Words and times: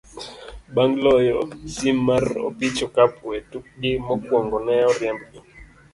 Bang' 0.73 0.99
loyo 1.05 1.37
tim 1.75 1.97
mar 2.07 2.25
opich 2.47 2.79
okapu 2.87 3.25
e 3.37 3.39
tukgi 3.51 3.91
mokwongo, 4.07 4.57
ne 4.65 4.75
oriembgi. 4.91 5.39